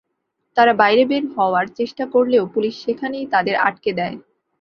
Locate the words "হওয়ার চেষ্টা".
1.35-2.03